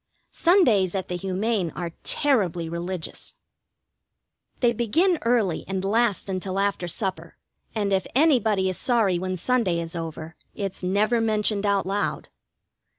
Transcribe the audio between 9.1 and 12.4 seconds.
when Sunday is over, it's never been mentioned out loud.